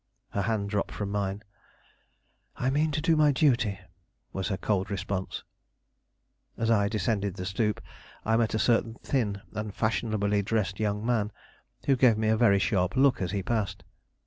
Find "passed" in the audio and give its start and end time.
13.43-13.83